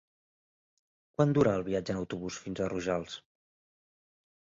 [1.19, 3.19] Quant dura el viatge en autobús fins a Rojals?